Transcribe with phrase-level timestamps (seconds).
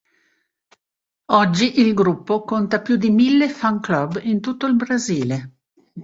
[1.25, 5.51] Oggi il gruppo conta più di mille fan-club in tutto il Brasile.